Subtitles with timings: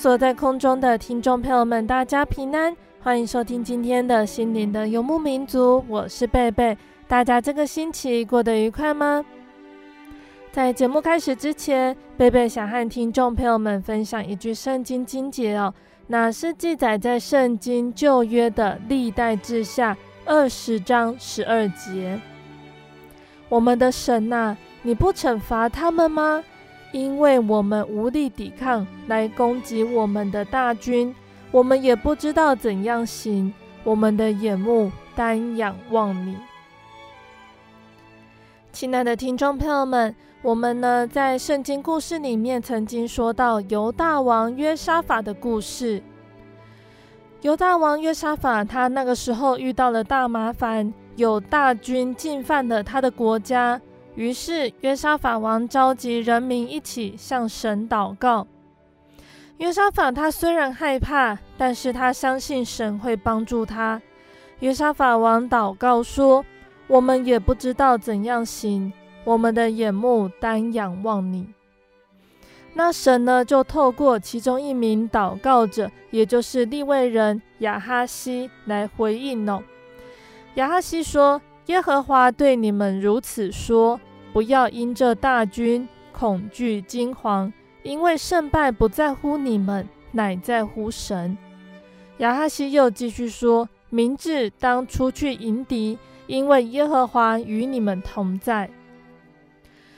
[0.00, 6.74] 所在空中的听众朋友们，大家平安，欢迎收听今天的心灵的游牧民族，我是贝贝。
[7.06, 9.22] 大家这个星期过得愉快吗？
[10.52, 15.74] 在节目开始之前，贝贝想和听众朋友们分享一句圣经经节哦，
[16.06, 22.18] 那是记载在圣经旧约的历代志下二十章十二节。
[23.50, 26.42] 我们的神呐、你不惩罚他们吗？
[26.92, 31.14] 因为我们无力抵抗来攻击我们的大军，
[31.50, 33.52] 我们也不知道怎样行。
[33.82, 36.36] 我们的眼目单仰望你，
[38.72, 46.02] 亲爱的听众朋友们，我们呢在圣经故事里面曾经说到犹大王约沙法的故事。
[47.40, 53.80] 犹大王约沙法他那个时候遇到了大麻烦，有大军进犯了他的国家。
[54.16, 58.46] 于是约沙法王召集人民一起向神祷告。
[59.58, 64.00] 约沙法他虽然害怕，但是他相信神会帮助他。
[64.58, 66.44] 约沙法王祷告说
[66.88, 68.92] ：“我们也不知道怎样行，
[69.24, 71.46] 我们的眼目单仰望你。”
[72.74, 79.62] 那神呢，就透过其中一名祷告者，也就是利未人亚哈西来回应哦。
[80.54, 81.40] 亚哈西说。
[81.70, 84.00] 耶和华对你们如此说：
[84.32, 87.52] 不要因这大军恐惧惊惶，
[87.84, 91.38] 因为胜败不在乎你们，乃在乎神。
[92.18, 98.68] 亚哈西又继续说：明智当出去迎敌，因为耶和华与你们同在。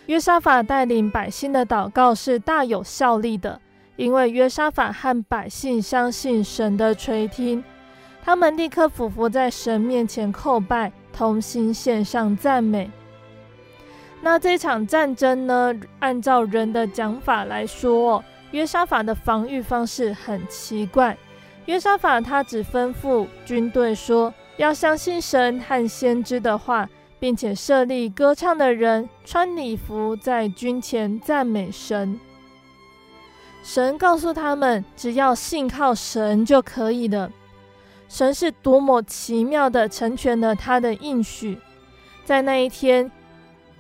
[0.05, 3.59] 约沙法带领百姓的祷告是大有效力的，
[3.97, 7.65] 因为约沙法和百姓相信神的垂听，
[8.23, 10.93] 他们立刻俯伏在神面前叩拜。
[11.13, 12.91] 同心献上赞美。
[14.21, 15.75] 那这场战争呢？
[15.99, 21.17] 按照人的讲法来说，约沙法的防御方式很奇怪。
[21.67, 32.19] 约沙法他只吩咐军队说，要相信神和先知的话，并且设立歌唱的人，穿礼服在军前赞美神。
[33.65, 37.31] 神告诉他们，只要信靠神就可以了。
[38.13, 41.57] 神是多么奇妙的成全了他的应许，
[42.27, 43.11] 在那一天，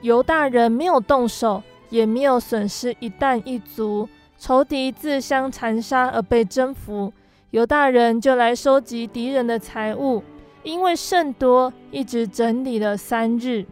[0.00, 7.12] 犹大人没有动手，也没有损失一弹一卒，仇敌自相残杀而被征服。
[7.50, 10.24] 犹大人就来收集敌人的财物，
[10.62, 13.66] 因为甚多，一直整理了三日。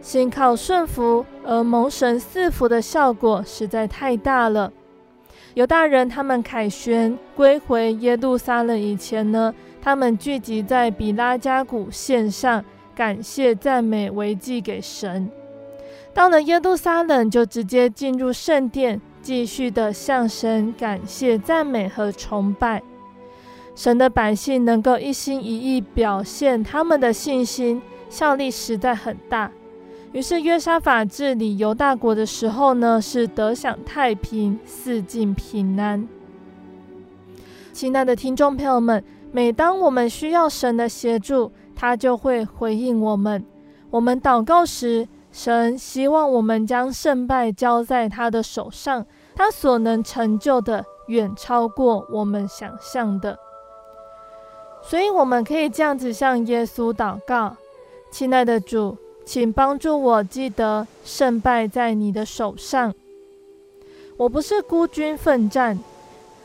[0.00, 4.72] 信靠顺服而蒙神赐福的效果实在太大了。
[5.54, 15.30] 犹大人他们凯旋归回耶路撒冷以前呢，他们聚集在比拉加谷献上感谢赞美为祭给神。
[16.12, 22.82] 到了耶路撒冷，就直接进入圣殿，继续的向神感谢赞美和崇拜。
[23.76, 29.50] 神的百姓能够一心一意表现他们的信心，效力实在很大。
[30.14, 36.06] 于是约沙法治理犹大国的时候呢，是得享太平，四境平安。
[37.72, 39.02] 亲爱的听众朋友们，
[39.32, 43.44] 每当我们需要神的协助，他就会回应我们。
[43.90, 53.36] 我们祷告时，神希望我们将胜败交在他的手上，他所能成就的远超过我们想象的。
[54.80, 57.56] 所以，我们可以这样子向耶稣祷告：
[58.12, 62.94] 亲爱的主，请帮助我记得胜败在你的手上。
[64.16, 65.78] 我不是孤军奋战，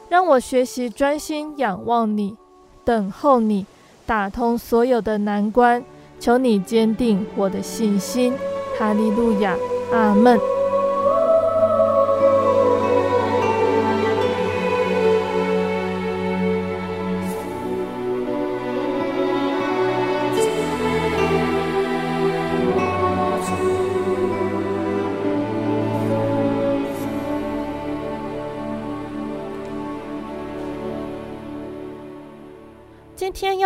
[0.09, 2.35] 让我学习专心仰望你，
[2.83, 3.65] 等候你，
[4.05, 5.83] 打通所有的难关。
[6.19, 8.33] 求你坚定我的信心。
[8.77, 9.55] 哈利路亚，
[9.93, 10.58] 阿门。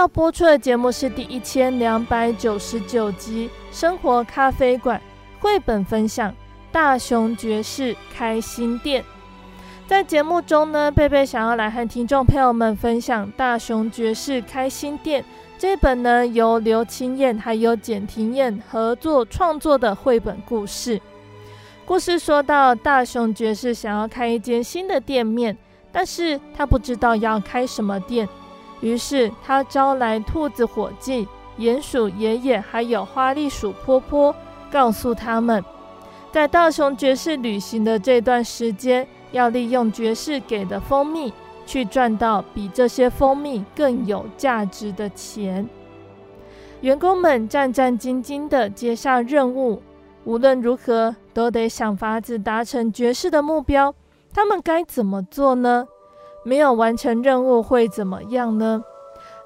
[0.04, 5.02] 要播出的节目是第一千两百九十九集《生活咖啡馆》
[5.42, 6.30] 绘本分享
[6.74, 9.02] 《大熊爵士开心店》。
[9.88, 15.24] 在节目中呢，贝贝想要来和听众朋友们分享《大熊爵士开心店》
[15.58, 21.00] 这本呢由刘清燕还有简廷燕合作创作的绘本故事。
[21.86, 25.58] 故事说到，大熊爵士想要开一间新的店面，
[25.94, 28.28] 但是他不知道要开什么店。
[28.83, 31.25] 于是他招来兔子伙计、
[31.57, 34.35] 鼹鼠爷爷，还有花栗鼠婆婆，
[34.69, 35.63] 告诉他们，
[36.33, 41.31] 在大熊爵士旅行的这段时间，要利用爵士给的蜂蜜，
[41.65, 45.65] 去赚到比这些蜂蜜更有价值的钱。
[46.81, 49.81] 员工们战战兢兢地接下任务，
[50.25, 53.95] 无论如何都得想法子达成爵士的目标。
[54.33, 55.88] 他们该怎么做呢？
[56.44, 58.84] 没有完成任务会怎么样呢？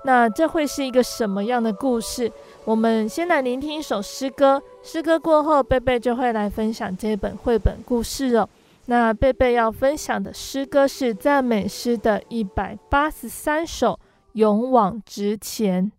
[0.03, 2.31] 那这会是一个什么样的故事？
[2.63, 8.47] 我们先来聆听一首诗歌，诗歌过后，贝贝就会来分享这本绘本故事哦。
[8.85, 13.93] 那贝贝要分享的诗歌是赞美诗的一百八十三首，
[14.33, 15.91] 《勇往直前》。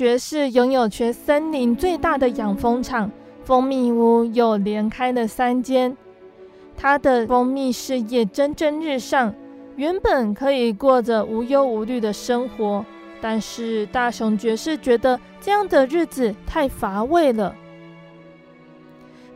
[0.00, 3.10] 爵士拥有全森林最大的养蜂场，
[3.44, 5.94] 蜂蜜屋有连开了三间。
[6.74, 9.34] 他的蜂蜜事业蒸蒸日上，
[9.76, 12.82] 原本可以过着无忧无虑的生活，
[13.20, 17.54] 但是大熊爵士觉得这样的日子太乏味了。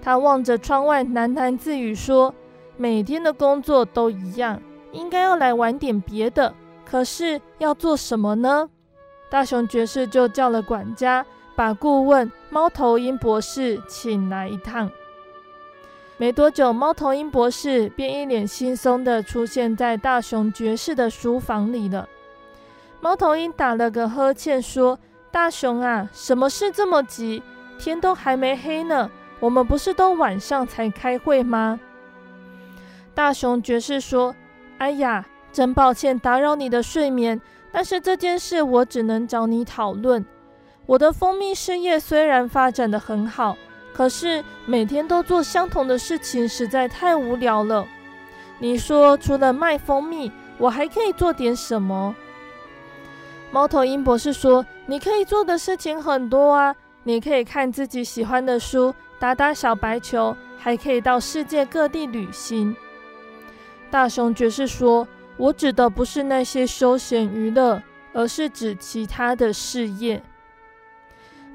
[0.00, 2.35] 他望着窗外，喃喃自语说
[2.78, 4.59] ：“每天的工作都一样，
[4.92, 6.54] 应该要来玩点别的，
[6.87, 8.71] 可是要做什么呢？”
[9.34, 11.26] 大熊爵士就叫了管家，
[11.56, 14.88] 把顾问猫头鹰博士请来一趟。
[16.16, 22.08] 没多久，猫头鹰博士便一脸轻松地出现在大熊爵士的书房里了。
[23.00, 24.96] 猫头鹰打了个呵欠，说
[25.32, 27.42] ：“大熊啊，什么事这么急？
[27.76, 29.10] 天都还没黑呢，
[29.40, 31.80] 我们不是都晚上才开会吗？”
[33.12, 34.32] 大熊爵士说
[34.78, 37.40] ：“哎呀，真抱歉打扰你的睡眠，
[37.75, 40.25] 但是这件事我只能找你讨论。
[40.87, 43.57] 我的蜂蜜事业虽然发展得很好。”
[43.95, 47.87] 可是每天都做相同的事情，实在太无聊了。
[48.59, 52.12] 你说除了卖蜂蜜，我还可以做点什么？
[53.52, 62.75] 猫头鹰博士说：“你可以做的事情很多啊，你可以看自己喜欢的书，打打小白球，还可以到世界各地旅行。”
[63.93, 70.22] 大熊爵士说：“我指的不是那些休闲娱乐，而是指其他的事业。”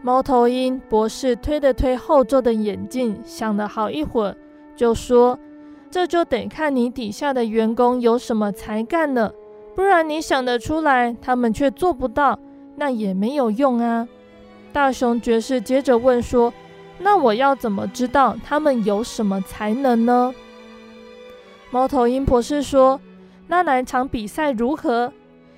[0.02, 4.36] 猫头鹰博士推了推后座的眼镜，想了好一会儿，
[4.76, 5.38] 就说
[5.92, 9.34] ：“这就得看你底下的员工有什么才干了，
[9.76, 12.40] 不然你想得出来，他们却做不到，
[12.78, 14.08] 那也没有用啊。”
[14.72, 16.54] 大熊爵士接着问说
[17.00, 20.34] ：“那我要怎么知道他们有什么才能呢？”
[21.72, 23.02] 猫头鹰博士说
[23.52, 25.12] ：“那来场比赛如何？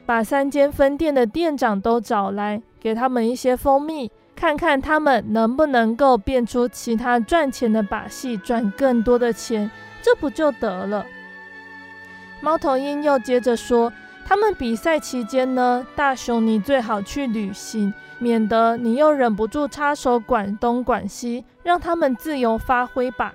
[0.06, 9.70] 把三间分店的店长都找来，给他们一些蜂蜜。”看看他们能不能够变出其他赚钱的把戏，赚更多的钱，
[10.02, 11.06] 这不就得了？
[12.42, 13.94] 猫头鹰又接着说
[14.26, 23.34] ：“他们比赛期间呢，大熊你最好去旅行，免得你又忍不住插手管东管西，让他们自由发挥吧。”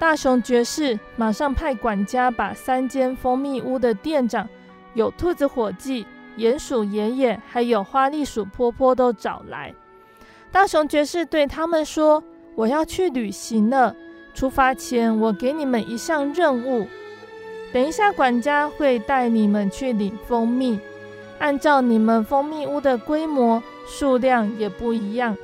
[0.00, 4.48] 大熊爵士马上派管家把三间蜂蜜屋的店长，
[4.94, 6.06] 有兔子伙计、
[6.38, 9.74] 鼹鼠爷爷，还有花栗鼠婆婆都找来。
[10.50, 12.24] 大熊爵士对他们说
[12.56, 13.94] ：“我要去旅行了。
[14.32, 16.88] 出发前，我给你们一项任务。
[17.70, 20.80] 等一下，管家会带你们去领蜂蜜。
[21.38, 25.36] 按照你们蜂蜜屋的规模，数量也不一样。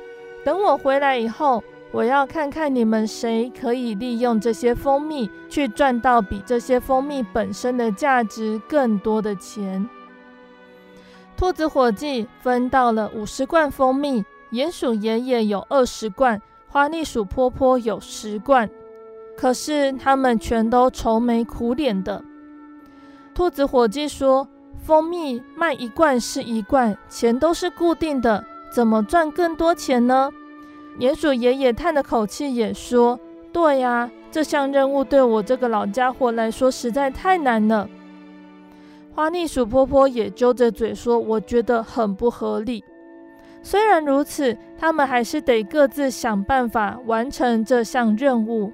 [0.43, 1.63] 等我回来以后，
[1.97, 9.89] 我要看看你们谁可以利用这些蜂蜜去赚到比这些蜂蜜本身的价值更多的钱。”
[11.35, 14.23] 兔子伙计分到了五十罐蜂蜜。
[14.51, 18.69] 鼹鼠爷爷有二十罐，花栗鼠婆婆有十罐，
[19.35, 22.23] 可是他们全都愁眉苦脸的。
[23.33, 24.47] 兔子伙计说
[24.79, 30.29] ：“蜂蜜卖一罐是一罐，钱都是固定的，怎么赚更多钱呢？”
[30.99, 33.19] 鼹鼠爷爷叹了口气，也说
[33.53, 37.87] ：“对呀，这项任务对我这个老家伙来说实在太难了。”
[39.13, 42.83] 花栗鼠婆婆也揪着嘴说：“我觉得很不合理。”
[43.61, 48.71] 虽然如此，他们还是得各自想办法完成这项任务。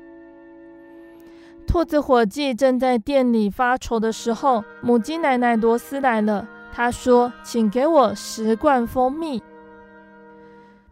[1.66, 6.48] 兔子伙计正在店里发愁的时候，母鸡奶奶罗斯来了。
[6.74, 9.42] 她说：“请给我十罐蜂蜜。”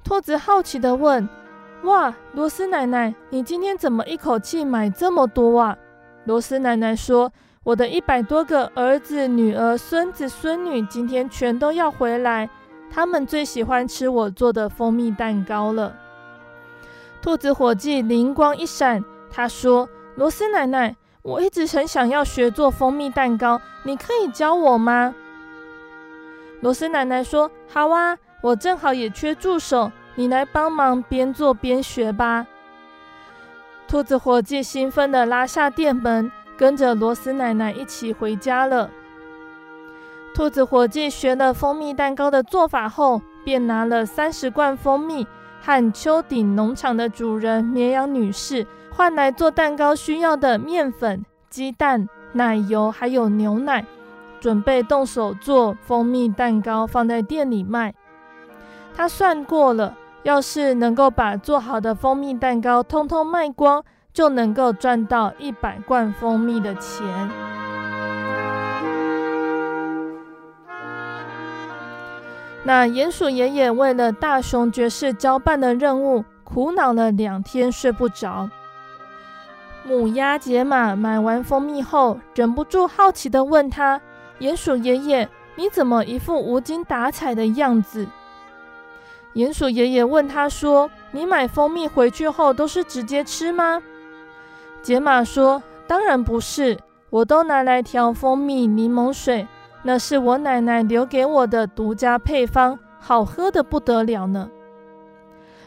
[0.04, 1.28] 兔子好奇地问
[1.84, 5.78] ：“哇，罗斯奶奶，你今天怎么一口气买这么多啊？”
[6.26, 7.32] 罗斯奶奶说
[7.64, 12.50] ：“我的一百多个儿子、女儿、孙子、孙女今天全都要回来。”
[12.94, 15.96] 他们最喜欢吃我做的蜂蜜蛋糕了。
[17.22, 25.16] 兔子伙计灵光一闪，他说：“罗斯奶奶，我一直很想要学做蜂蜜蛋糕，你可以教我吗？”
[26.60, 32.48] 罗斯奶奶说：“好啊，我正好也缺助手，你来帮忙，边做边学吧。”
[33.88, 38.90] 兔子伙计兴奋地拉下店门，跟着罗斯奶奶一起回家了。
[40.34, 45.28] 兔子伙计学了蜂蜜蛋糕的做法后，便拿了三十罐蜂蜜
[45.62, 53.86] 和丘顶农场的主人绵羊女士换来做蛋糕需要的面粉、鸡蛋、奶油还有牛奶，
[54.40, 57.94] 准备动手做蜂蜜蛋糕，放在店里卖。
[58.96, 63.84] 他算过了，要是能够把做好的蜂蜜蛋糕通通卖光，
[64.14, 67.08] 就能够赚到一百罐蜂蜜的钱。
[72.64, 78.50] 那鼹鼠爷爷为了大熊爵士交办的任务，苦恼了两天，睡不着。
[79.84, 84.00] 母鸭杰玛买完蜂蜜后，忍不住好奇地问他
[84.40, 88.08] ：“鼹鼠爷爷，你怎么一副无精打采的样子？”
[89.34, 93.82] 鼹鼠爷爷问他说：“你买蜂蜜回去后都是直接吃吗？”
[94.84, 96.78] 杰玛说：“当然不是，
[97.10, 99.48] 我都拿来调蜂蜜柠檬水。”
[99.84, 104.52] 那是我奶奶留给我的独家配方，好喝得不得了呢。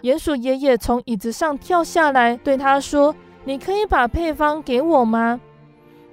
[0.03, 5.41] 鼹鼠爷爷从椅子上跳下来，对他说：“你可以把配方给我吗？”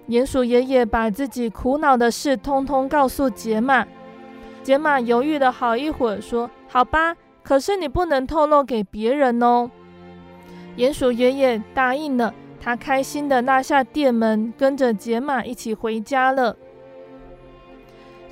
[0.10, 3.86] 鼹鼠爷爷把自己苦恼的事通通告诉杰玛。
[4.64, 7.16] 杰玛犹豫了好一会儿，说：“好吧，
[7.52, 9.70] 可是你不能透露给别人哦。”
[10.78, 16.56] 鼹鼠爷爷答应了，他开心地拉下店门，跟着杰玛一起回家了。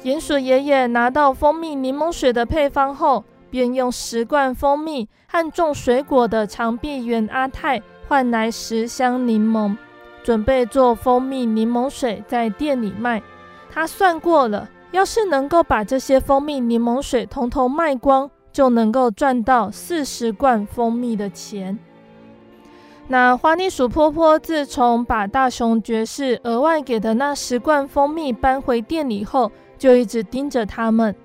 [0.06, 9.76] 鼹鼠爷爷拿到蜂蜜柠檬水的配方后，便用十罐蜂蜜和种水果的长臂猿阿泰换来十箱柠檬。
[10.24, 13.22] 准备做蜂蜜柠檬水，在店里卖。
[13.70, 21.80] 他算过了，要是能够把这些蜂蜜柠檬水统统卖光，就能够赚到四十罐蜂蜜的钱。
[23.08, 31.16] 那花栗鼠婆婆自从把大熊爵士额外给的那十罐蜂蜜搬回店里后，就一直盯着他们。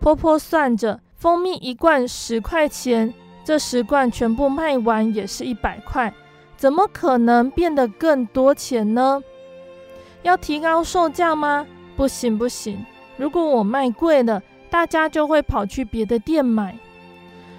[0.00, 3.12] 婆婆算着，蜂蜜一罐十块钱，
[3.44, 6.10] 这十罐全部卖完也是一百块。
[6.56, 9.22] 怎么可能变得更多钱呢？
[10.22, 11.66] 要提高售价吗？
[11.98, 12.82] 不行不行！
[13.18, 16.78] 如果我卖贵了，大家就会跑去别的店买。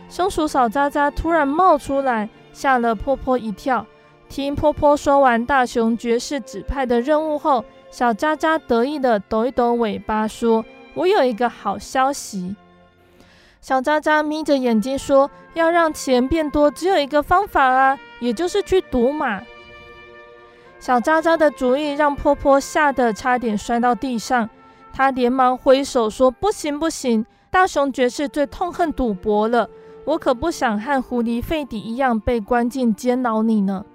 [0.09, 3.85] 松鼠小渣渣突然冒出来，吓了婆婆一跳。
[4.27, 10.63] 听婆婆说完大熊爵士指派的任务后，小渣渣得意地抖一抖尾巴，说
[10.95, 12.55] ：“我有一个好消息。”
[13.59, 19.41] 小渣渣眯着眼睛说：“要让钱变多，只有一个方法啊，也就是去赌马。”
[20.79, 24.49] 小渣渣的主意让婆婆吓得差点摔到地上。
[24.93, 27.25] 他连忙挥手说：“不行，不行！
[27.49, 29.69] 大熊爵士最痛恨赌博了，
[30.05, 33.85] 我可不想和狐狸费迪一样被关进监牢里呢。”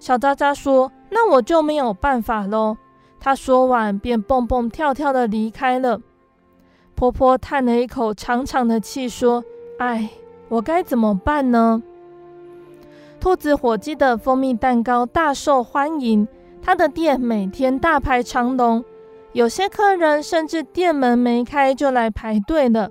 [0.00, 2.76] 小渣渣说：“那我就没有办法喽。”
[3.20, 6.00] 他说完便蹦蹦跳跳的离开了。
[6.94, 9.42] 婆婆叹了一口长长的气，说
[9.78, 10.10] ：“哎，
[10.48, 11.82] 我该怎么办呢？”
[13.20, 16.28] 兔子火鸡的蜂蜜蛋糕大受欢迎，
[16.62, 18.84] 他的店每天大排长龙，
[19.38, 22.90] 有些客人甚至店门没开就来排队了。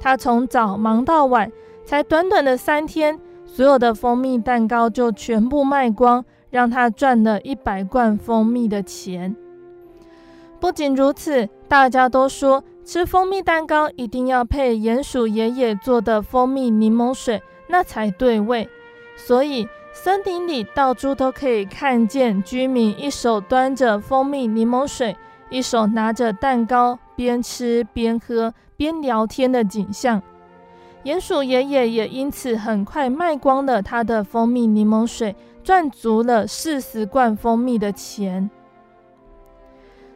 [0.00, 1.52] 他从早忙到晚，
[1.84, 9.36] 才短短的三天，所有的蜂蜜蛋糕就全部卖光，让他赚了一百罐蜂蜜的钱。
[10.58, 18.68] 不仅如此，大家都说，吃蜂蜜蛋糕一定要配鼹鼠爷爷做的蜂蜜柠檬水，那才对味。
[19.14, 25.16] 所以森林里到处都可以看见居民一手端着蜂蜜柠檬水，
[25.54, 30.20] 一手拿着蛋糕，边吃边喝边聊天的景象。
[31.04, 38.50] 鼹鼠爷爷也因此很快卖光了他的蜂蜜柠檬水，赚足了四十罐蜂蜜的钱。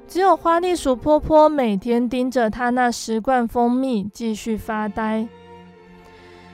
[0.08, 5.28] 只有花栗鼠婆婆每天盯着他那十罐蜂蜜，继续发呆。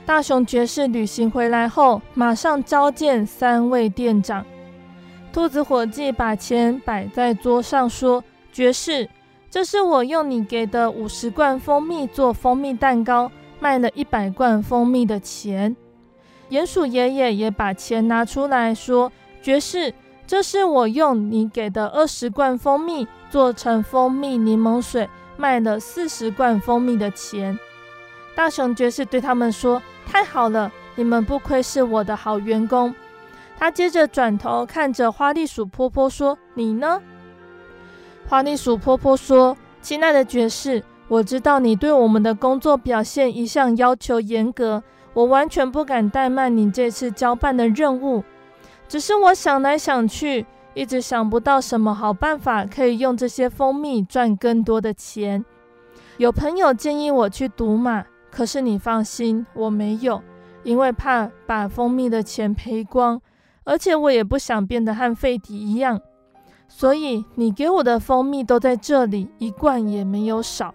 [0.05, 4.45] 大熊爵士旅行回来后，马上召见三位店长。
[5.33, 8.23] 兔子伙计把钱摆在桌上，说
[8.55, 9.09] ：“爵士，
[9.49, 15.75] 这是我用你给的五十罐蜂蜜做蜂蜜蛋糕，卖了一百罐蜂蜜的钱。”
[16.49, 19.11] 鼹鼠爷爷也把钱拿出来说
[19.43, 19.93] ：“爵士。”
[20.25, 27.59] 这是我用你给的二十罐蜂蜜做成蜂蜜柠檬水，卖了四十罐蜂蜜的钱。
[28.35, 32.95] 大熊爵士对他们说：“太好了，你们不愧是我的好员工。”
[33.59, 37.01] 他接着转头看着花栗鼠婆婆说：“你呢？”
[38.27, 44.81] 花栗鼠婆婆说：“亲爱的爵士，我知道你对我们的工作表现一向要求严格，
[45.13, 48.23] 我完全不敢怠慢你这次交办的任务。”
[48.87, 55.45] 只是我想来想去，一直想不到什么好办法可以用这些蜂蜜赚更多的钱。
[56.17, 60.21] 有朋友建议我去赌马，可是你放心，我没有，
[60.63, 63.21] 因为怕把蜂蜜的钱赔光，
[63.63, 65.99] 而且我也不想变得和费迪一样。
[66.67, 70.73] 所以你给我的蜂蜜都在这里，一罐也没有少。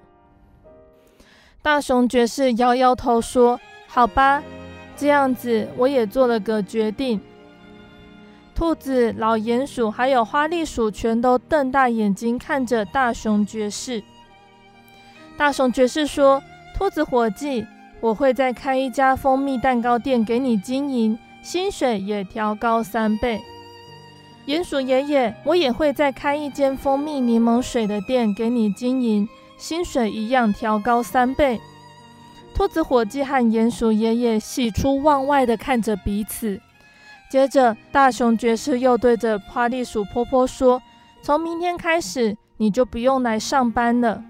[1.62, 4.42] 大熊爵士摇摇头说：“好吧，
[4.96, 7.20] 这样子我也做了个决定。”
[8.54, 14.02] 兔子、老鼹鼠还有花栗鼠全都瞪大眼睛看着大熊爵士。
[15.36, 16.42] 大熊爵士说
[16.76, 17.66] ：“兔子伙计，
[18.00, 23.40] 我会再开一家蜂蜜蛋糕店给你经营，薪水也调高三倍。
[24.46, 31.60] 鼹鼠爷爷，我也会再开一间蜂蜜柠檬水的店给你经营，薪水一样调高三倍。”
[32.54, 36.60] 兔子伙计和鼹鼠爷爷喜出望外地看着彼此。
[37.30, 40.82] 接着，大熊爵士又对着花栗鼠婆婆说
[41.22, 44.22] ：“从明天开始，你就不用来上班了。”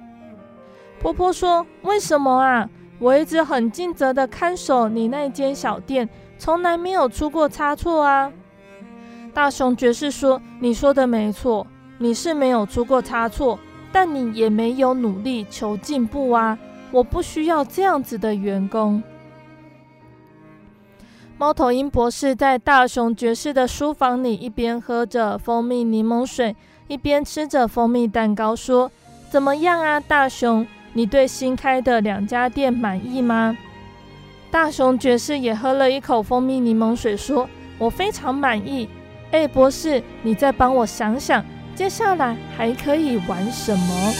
[1.00, 2.68] 婆婆说：“为什么啊？
[2.98, 8.30] 我一直很尽责地看守你那间小店，从来没有出过差错啊。”
[9.32, 11.66] 大熊爵士说：“你说的没错，
[11.98, 13.58] 你是没有出过差错，
[13.92, 16.58] 但你也没有努力求进步啊！
[16.90, 19.02] 我不需要这样子的员工。”
[21.38, 26.54] 猫头鹰博士在大熊爵士的书房里，一边喝着蜂蜜柠檬水，
[26.86, 28.90] 一边吃着蜂蜜蛋糕，说
[29.30, 30.66] ：“怎么样啊，大熊？
[30.92, 33.56] 你对新开的两家店满意吗？”
[34.50, 38.86] 大熊爵士也喝了一口蜂蜜柠檬水，说：“我非常满意。”
[39.32, 44.12] 哎，博士，你再帮我想想，接下来还可以玩什么？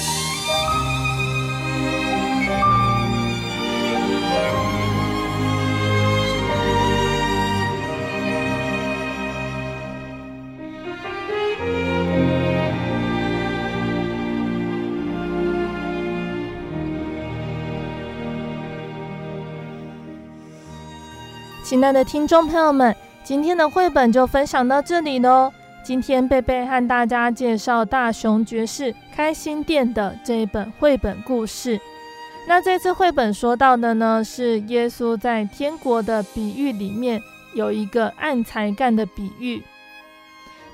[21.63, 22.95] 亲爱的听众朋友们，
[23.31, 25.53] 今天的绘本就分享到这里喽。
[25.85, 31.81] 今天贝贝和大家介绍大熊爵士开心店的这一本绘本故事。
[32.49, 37.23] 那这次绘本说到的呢，是耶稣在天国的比喻里面
[37.55, 39.63] 有一个按才干的比喻。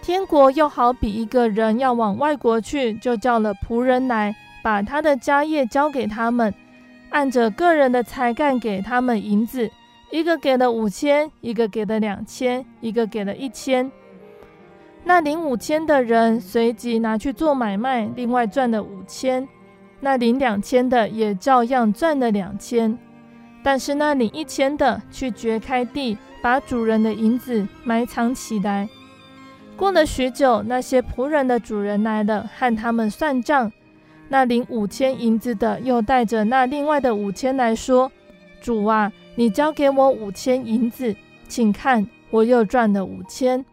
[0.01, 6.55] 天国又好比一个人要往外国去，就叫了仆人来，把他的家业交给他们，
[7.11, 9.71] 按着个人的才干给他们银子。
[10.17, 13.93] 一个给了五千，一个给了两千，一个给了一千。
[15.05, 19.47] 那领五千的人随即拿去做买卖，另外赚了五千。
[20.01, 22.97] 那领两千的也照样赚了两千。
[23.63, 28.89] 但是那领一千的去掘开地，把主人的银子埋藏起来。
[29.77, 33.71] 过了许久，那些仆人的主人来了，和他们算账。
[34.31, 38.11] 那领五千银子的又带着那另外的五千来说
[38.63, 41.15] ：“主啊。”你交给我五千银子，
[41.47, 43.65] 请看，我又赚了五千。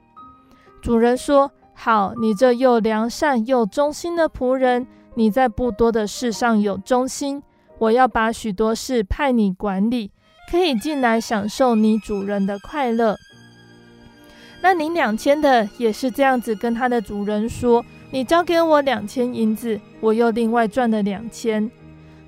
[0.81, 7.41] 主人说：“好，你这又良善又忠心的仆人，你在不多的事上有忠心，
[7.79, 10.11] 我要把许多事派你管理，
[10.51, 13.15] 可以进来享受你主人的快乐。”
[14.61, 21.71] 那领两千的也是这样子跟他的主人说：“你交给我两千银子，我又另外赚了两千。”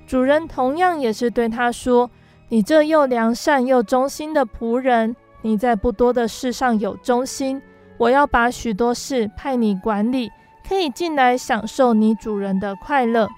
[0.06, 2.10] 主人同样也是对他说。
[2.48, 7.60] 你这又良善又忠心的仆人，你在不多的事上有忠心，
[7.98, 10.30] 我要把许多事派你管理，
[10.68, 13.28] 可以进来享受你主人的快乐。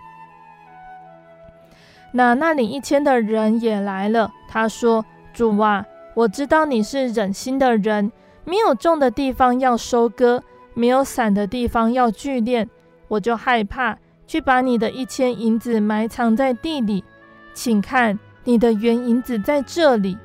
[2.13, 8.13] 那那领一千的人也来了，他说：“主啊，我知道你是忍心的人，
[8.45, 10.43] 没有种的地方要收割，
[10.75, 12.69] 没有散的地方要聚敛，
[13.09, 17.03] 我就害怕，去把你的一千银子埋藏在地里，
[17.55, 18.19] 请看。”
[18.49, 20.17] 你的原银子在这里。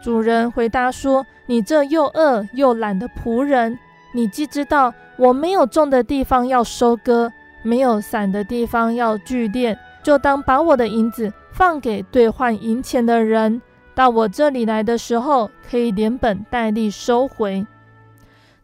[0.00, 3.76] 主人回答说：“你这又饿又懒的仆人，
[4.14, 7.32] 你既知道我没有种的地方要收割，
[7.64, 13.60] 没有散的地方要聚敛，就当把我的银子放给兑换银钱的人，
[13.92, 17.66] 到我这里来的时候，可以连本带利收回。”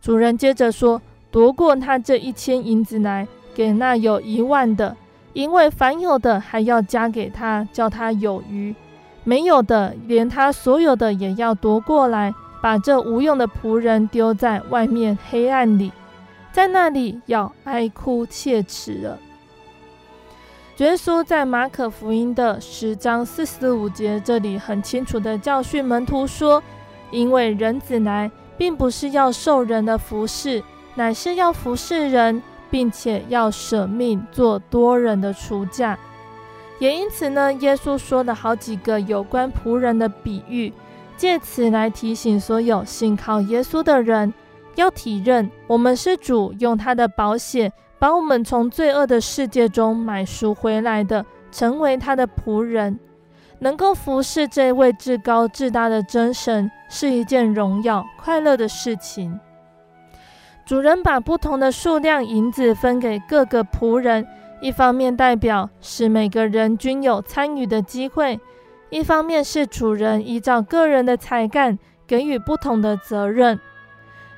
[0.01, 4.97] 主人接着说：“夺过他这一千银子来，给那有一万的。”
[5.39, 8.75] 因为凡有的还要加给他，叫他有余；
[9.23, 15.93] 没有的，连他所有的也要夺过来，把这无用的仆人丢在外面黑暗里，
[16.51, 19.17] 在那里要哀哭切齿了。
[20.79, 26.61] 耶稣在马可福音的十章四十五节这里很清楚的教训门徒说
[27.13, 30.61] ：“因为人子来，并不是要受人的服侍，
[30.97, 35.99] 乃是要服侍人。”并且要舍命做多人的赎价，
[36.79, 40.73] 也因此呢，耶稣说了好几个有关仆人的比喻，
[41.17, 44.33] 借此来提醒所有信靠耶稣的人，
[44.77, 52.99] 要体认我们是主用他的宝血把我们从罪恶的世界中买赎回来的，成为他的仆人，
[53.59, 59.41] 能够服侍这位至高至大的真神，是一件荣耀快乐的事情。
[60.69, 64.27] 主人把不同的数量银子分给各个仆人，
[64.61, 68.39] 一方面代表使每个人均有参与的机会，
[68.91, 73.59] 一方面是主人依照个人的才干给予不同的责任。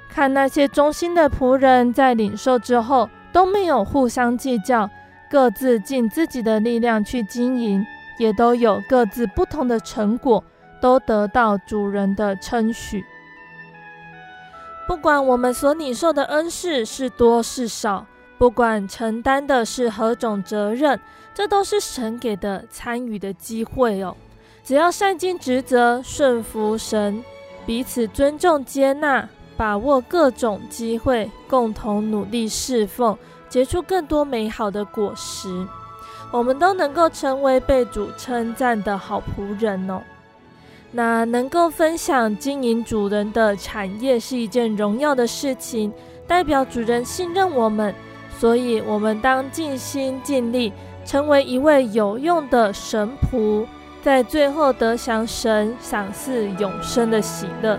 [0.08, 4.88] 看那些忠心的仆人在领受之后都没有互相计较，
[5.28, 7.84] 各自尽自己的力量去经营，
[8.20, 10.44] 也都有各自不同的成果，
[10.80, 13.04] 都得到主人的称许。
[14.90, 18.04] 不管我们所领受的恩赐是多是少，
[18.36, 20.98] 不管承担的是何种责任，
[21.32, 24.16] 这都是神给的参与的机会哦。
[24.64, 27.22] 只要善尽职责，顺服神，
[27.64, 33.16] 彼此尊重接纳，把握各种机会，共同努力侍奉，
[33.48, 35.68] 结出更多美好的果实。
[36.32, 40.02] 我们都能够成为被主称赞的好仆人哦。
[40.92, 45.92] 那能够分享经营主人的产业是一件荣耀的事情，
[46.26, 47.94] 代表主人信任我们，
[48.38, 50.72] 所以我们当尽心尽力，
[51.04, 53.64] 成为一位有用的神仆，
[54.02, 57.78] 在最后得享神赏赐永生的喜乐。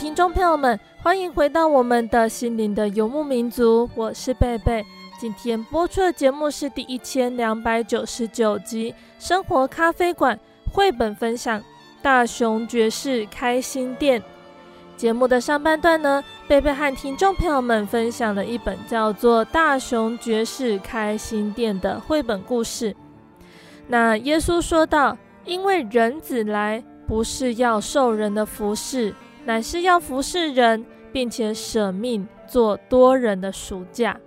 [0.00, 4.82] 听众朋友们，欢迎回到我们的心灵的游牧民族，我是贝贝。
[5.18, 10.34] 今天播出的节目是第一千两百九十九集《生活咖啡馆》
[10.74, 11.60] 绘本分享
[12.00, 14.18] 《大熊爵士开心店》。
[14.96, 22.96] 节目的上半段呢，贝贝和听众朋友们分享了一本叫做《大熊爵士开心店》的绘本故事。
[23.86, 34.18] 那耶稣说道：“因为人子来，不是要受人的服侍。”乃是要服侍人，并且舍命做多人的赎价。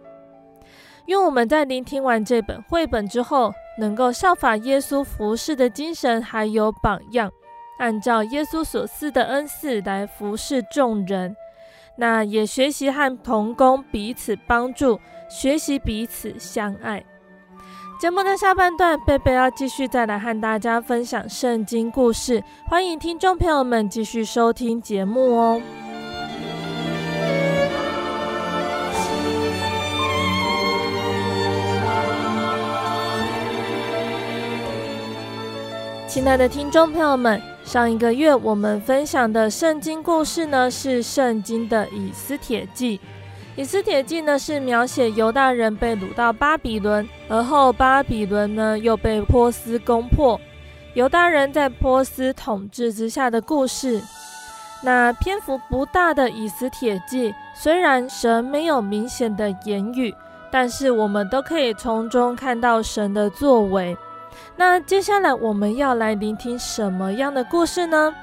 [1.06, 7.32] 愿我们在聆听完这本绘本之后，能够效法耶稣服侍的精神，还有榜样，
[7.80, 11.36] 按照耶稣所赐的恩赐来服侍众人。
[11.96, 15.00] 那也学习和同工彼此帮助，
[15.30, 17.04] 学习彼此相爱。
[18.04, 25.62] 节目的下半段，贝贝要继续再来和大家分享圣经故事，欢迎听众朋友们继续收听节目哦。
[36.06, 43.00] 亲爱的听众朋友们，上一个月我们分享的圣经故事呢，是圣经的以斯帖记。
[43.56, 50.42] 以斯帖记呢，是描写犹大人被掳到巴比伦，而后巴比伦呢又被波斯攻破，
[50.96, 54.02] 犹大人在波斯统治之下的故事。
[54.82, 60.14] 那篇幅不大的以斯帖记，虽然神没有明显的言语，
[60.50, 63.96] 但是我们都可以从中看到神的作为。
[64.56, 68.14] 那接下来我们要来聆听什么样的故事呢？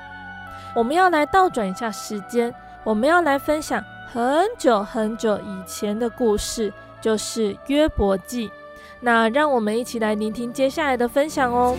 [0.75, 3.83] 我们要来倒转一下时间，我们要来分享。
[4.13, 8.51] 很久很久以前的故事，就是约伯记。
[8.99, 11.77] 那让我们一起来聆听接下来的分享哦。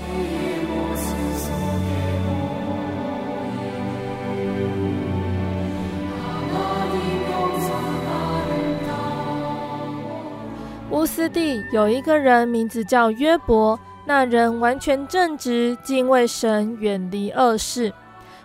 [10.89, 13.77] 乌斯地有一个人，名字叫约伯。
[14.05, 17.91] 那人完全正直，敬畏神，远离恶事。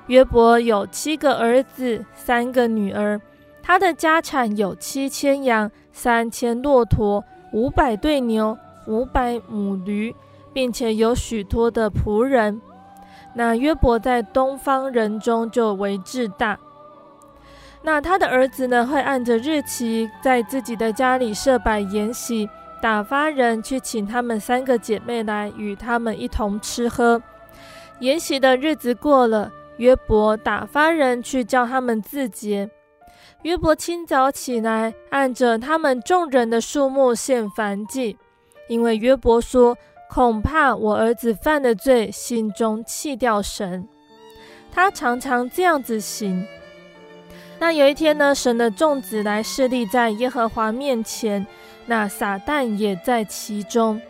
[0.08, 3.20] 约伯有七个儿子，三个女儿。
[3.66, 10.14] 他的家产有七千羊、三千骆驼、五百对牛、五百母驴，
[10.52, 12.62] 并且有许多的仆人。
[13.34, 16.56] 那约伯在东方人中就为至大。
[17.82, 22.48] 那他的儿子呢，会按着日期在自己的家里设摆筵席，
[22.80, 27.20] 打发人去请他们三个姐妹来与他们一同吃喝。
[27.98, 32.70] 筵席的日子过了，约伯打发人去叫他们自洁。
[33.42, 38.16] 约伯清早起来，按着他们众人的数目献燔祭，
[38.68, 39.76] 因为约伯说
[40.10, 43.86] ：“恐怕我儿子犯的罪，心中弃掉神。”
[44.72, 46.44] 他常常这样子行。
[47.58, 51.46] 那有一天呢，神的众子来侍立在耶和华面前，
[51.86, 54.00] 那撒旦也在其中。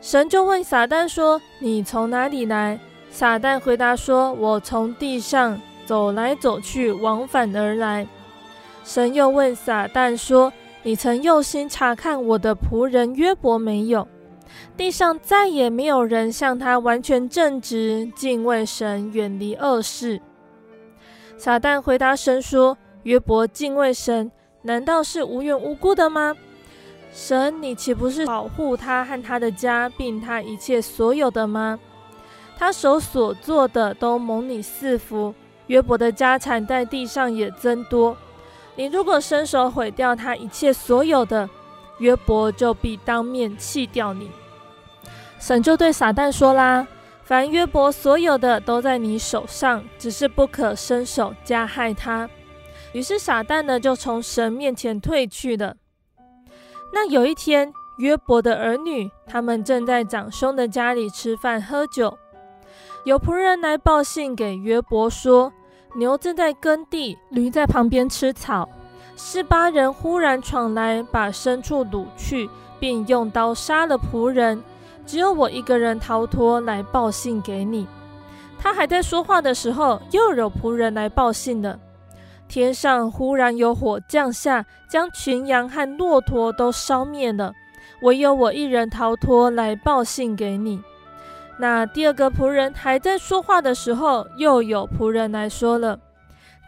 [0.00, 2.78] 神就问撒旦说：“你从哪里来？”
[3.10, 8.06] 撒旦回答说：“我从地上走来走去，往返而来。”
[8.84, 14.06] 神又问撒旦说：“你曾用心查看我的仆人约伯没有？
[14.76, 20.20] 地上再也没有人像他完全正直，敬畏神，远离恶事。”
[21.38, 24.30] 撒旦回答神说：“约伯敬畏神，
[24.62, 26.36] 难道是无缘无故的吗？
[27.12, 31.78] 神，你岂不是保护他和他的家，并他一切所有的吗？
[32.58, 35.34] 他手所做的都蒙你赐福。
[35.68, 38.16] 约伯的家产在地上也增多。
[38.74, 41.48] 你如果伸手毁掉他一切所有的，
[41.98, 44.30] 约伯就必当面弃掉你。”
[45.38, 46.86] 神就对撒旦说啦。
[47.24, 52.28] 凡约伯所有的都在你手上，只是不可伸手加害他。
[52.92, 55.76] 于是撒旦呢就从神面前退去了。
[56.92, 62.18] 那有一天，约伯的儿女他们正在长兄的家里吃饭喝酒，
[63.04, 65.52] 有仆人来报信给约伯说，
[65.94, 68.68] 牛正在耕地，驴在旁边吃草。
[69.16, 72.48] 十八人忽然闯来，把牲畜掳去，
[72.80, 74.62] 并用刀杀了仆人。
[75.04, 77.86] 只有我一个人逃脱，来报信给你。
[78.58, 81.78] 他还在说话的时候，又有仆人来报信了。
[82.48, 87.52] 天上忽然有火降下，将群羊和骆驼都烧灭了。
[88.02, 90.80] 唯有我一人逃脱，来报信给你。
[91.58, 95.98] 那第二个仆人还在说话的时候，又有仆人来说了：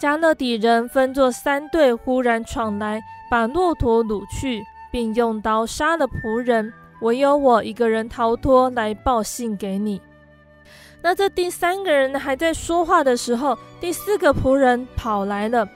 [0.01, 6.73] 迦勒底人分作三队，忽然闯来，把骆驼掳去，并用刀杀了仆人。
[7.01, 10.01] 唯有我一个人逃脱，来报信给你。
[11.03, 15.68] 那这第三个人还在说话的时候，第四个仆人跑来了。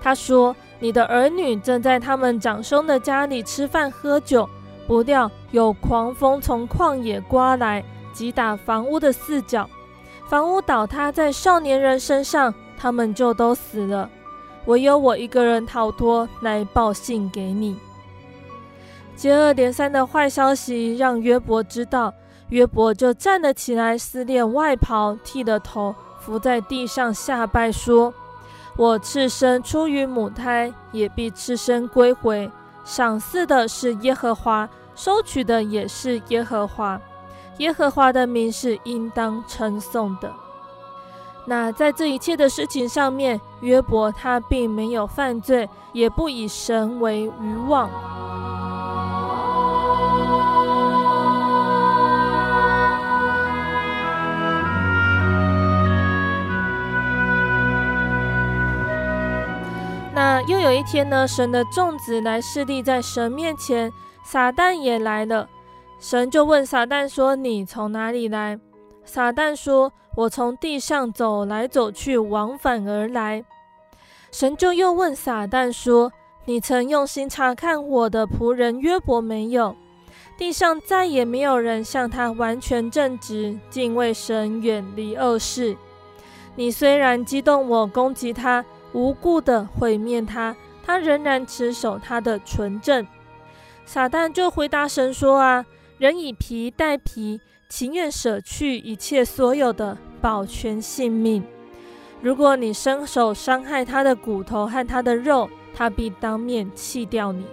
[0.00, 4.48] 他说：“你的儿女正在他们长兄的家里吃饭喝酒，
[4.86, 7.82] 不料有狂风从旷野刮来，
[8.18, 9.70] 击打房屋的四角，
[10.26, 14.10] 房屋倒塌在少年人身上，他们就都死了。
[14.66, 17.78] 唯有我一个人逃脱，来报信给你。”
[19.14, 22.12] 接二连三的坏消息让约伯知道，
[22.48, 28.12] 约伯就站了起来，撕裂外袍，剃了头，伏在地上下拜，说
[28.76, 32.50] ：“我赤身出于母胎，也必赤身归回。
[32.84, 37.00] 赏赐的是耶和华，收取的也是耶和华。
[37.58, 40.32] 耶和华的名是应当称颂的。”
[41.46, 47.88] 那在这一切的事情上面，约伯他并没有犯罪，也不以神为愚妄。
[60.14, 63.90] 那又有一天呢，神的众子来侍立在神面前，
[64.22, 65.48] 撒旦也来了。
[65.98, 68.58] 神就问撒旦说：“你从哪里来？”
[69.04, 73.44] 撒旦说：“我从地上走来走去，往返而来。”
[74.30, 76.12] 神就又问撒旦说
[76.46, 79.74] ：“你曾用心查看我的仆人约伯没有？
[80.36, 85.76] 地上再也没有人像他完全正直，敬畏神，远离恶事。
[86.54, 93.06] 你虽然激动我，攻击他。”无故的毁灭他，他仍然持守他的纯正。
[93.84, 95.66] 撒旦就回答神说：“啊，
[95.98, 101.42] 人以皮代皮，情愿舍去一切所有的，保全性命。
[102.22, 107.44] 如果你伸手伤害他的骨头和他的肉，他必当面弃掉你。”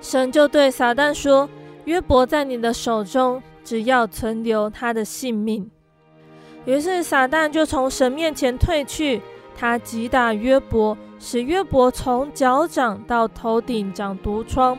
[0.00, 1.50] 神就对撒旦说
[1.86, 5.68] ：“约伯在你的手中，只要存留他的性命。”
[6.66, 9.20] 于是撒旦就从神面前退去。
[9.56, 14.78] 他击打约伯，使约伯从脚掌到头顶长毒疮。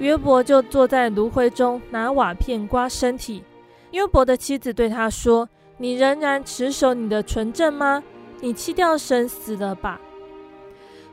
[0.00, 3.44] 约伯就坐在炉灰中，拿瓦片刮身体。
[3.90, 8.02] 约伯的妻子对他说：“你仍然持守你的纯正吗？
[8.40, 10.00] 你弃掉神死了吧？”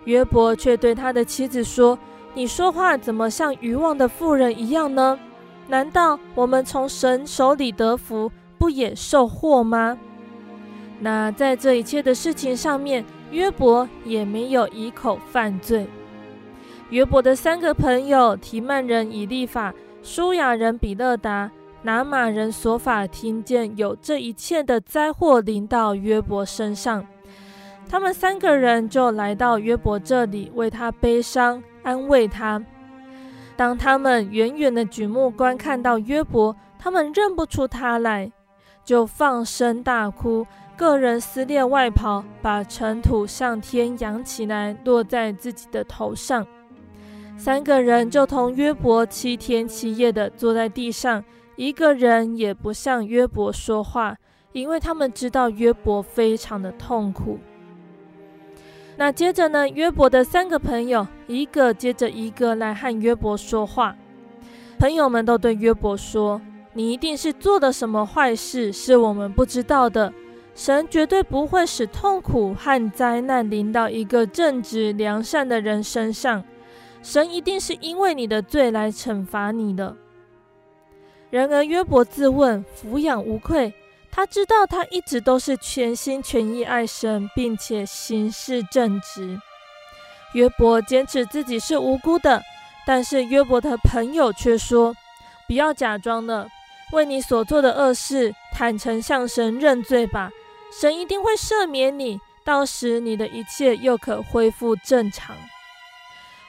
[0.06, 2.00] 约伯却对他的妻子说
[2.34, 5.20] ：“你说话怎么像愚妄的妇人一样呢？
[5.68, 9.98] 难道我们从神手里得福，不也受祸吗？”
[11.02, 15.86] 那在这一切的事情上面，约伯也没有以口犯罪。
[16.90, 27.06] 约伯的三个朋友提曼人以利法、书亚人比勒达、拿玛人索法，听见有这一切的灾祸临到约伯身上，
[27.90, 32.64] 他们三个人就来到约伯这里，为他悲伤，安慰他。
[33.58, 38.32] 当他们远远的举目观看到约伯，他们认不出他来，
[38.86, 40.48] 就放声大哭。
[40.78, 46.48] 个人撕裂外袍，把尘土向天扬起来，落在自己的头上。
[47.38, 51.24] 三个人就同约伯七天七夜的坐在地上，
[51.56, 54.18] 一个人也不向约伯说话，
[54.52, 57.40] 因为他们知道约伯非常的痛苦。
[58.98, 63.96] 那接着呢，约伯的三个朋友一个接着一个来和约伯说话。
[64.80, 66.42] 朋友们都对约伯说
[66.74, 70.12] ：“你一定是做了什么坏事，是我们不知道的。
[70.56, 76.44] 神绝对不会使痛苦和灾难临到一个正直良善的人身上。
[77.10, 79.96] 神一定是因为你的罪来惩罚你的。”
[81.32, 83.74] 然而约伯自问，俯仰无愧。
[84.12, 89.40] 他知道他一直都是全心全意爱神，并且行事正直。
[90.34, 92.44] 约伯坚持自己是无辜的，
[92.86, 94.94] 但是约伯的朋友却说
[95.48, 96.50] ：“不要假装了，
[96.92, 100.30] 为你所做的恶事，坦诚向神认罪吧，
[100.78, 105.34] 神一定会赦免你，到时你的一切又可恢复正常。”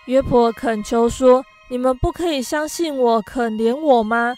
[0.09, 4.35] 约伯恳求说：“你们不可以相信我，可怜我吗？”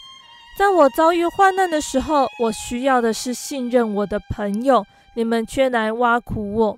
[0.59, 6.77] 在我遭遇患难的时候，我需要的是信任我的朋友，你们却来挖苦我。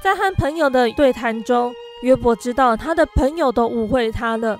[0.00, 4.56] 在和朋友的对谈中，约伯知道他的朋友都误会他了。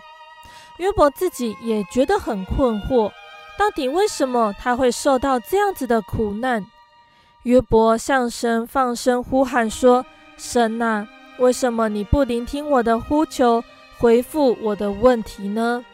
[0.79, 3.13] 约伯自己也觉得很困惑，
[3.57, 6.67] 到底为什么他会受到这样子的苦难？
[7.45, 10.05] 约伯向神放声呼喊说
[10.37, 11.07] ：“神啊，
[11.39, 13.63] 为什么你不聆听我的呼求，
[13.99, 15.85] 回复我的问题呢？”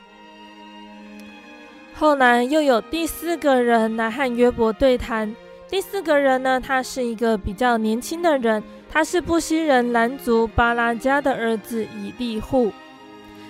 [1.95, 5.35] 后来又有第四个人来和约伯对谈。
[5.69, 12.73] 第四个人呢，他是一个比较年轻的人，他是布西人兰族巴拉加的儿子以利户。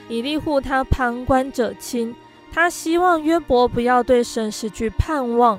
[0.08, 2.14] 以利户他旁观者清，
[2.52, 5.58] 他希望约伯不要对神失去盼望。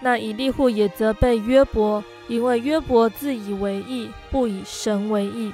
[0.00, 5.52] 那以利户也责备约伯，因为约伯自以为意，不以神为意。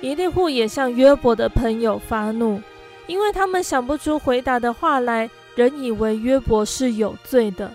[0.00, 2.60] 以利户也向约伯的朋友发怒，
[3.06, 5.30] 因为他们想不出回答的话来。
[5.54, 7.70] 人以为约伯是有罪的，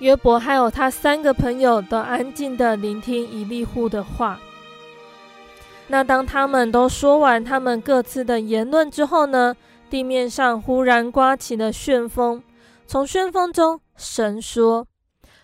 [0.00, 4.38] 约伯还有他三个朋友都安静地聆听以利户的话。
[5.88, 9.56] 那当他们都说完他们各自的言论之后呢，
[9.88, 12.42] 地面上忽然刮起了旋风。
[12.86, 14.86] 从旋风中，神说：“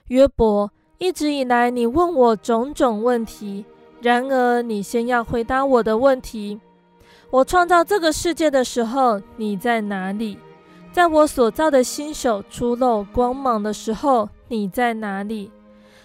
[0.09, 3.65] 约伯，一直以来你问我种种问题，
[4.03, 6.61] 然而你先要回答我的问题。
[7.31, 10.39] 我创造这个世界的时候，你在哪里？”
[10.91, 15.53] 在我所造的新手出露光芒的时候，你在哪里？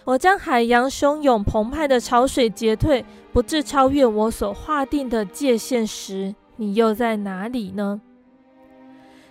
[0.04, 8.02] 我将海洋汹涌澎湃的潮水截退，不致超越我所划定的界限时，你又在哪里呢？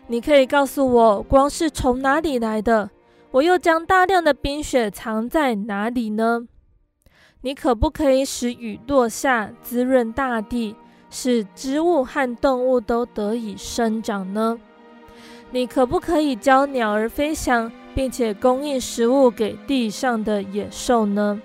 [0.09, 2.91] 你可以告诉我，光是从哪里来的？
[3.33, 6.47] 我又将大量的冰雪藏在哪里呢？
[7.41, 10.77] 你可不可以使雨落下，滋润大地，
[11.09, 14.59] 使植物和动物都得以生长呢？
[15.51, 21.41] 你可不可以教鸟儿飞翔，并且供应食物给地上的野兽呢？